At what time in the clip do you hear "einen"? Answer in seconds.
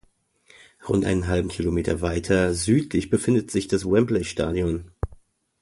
1.05-1.27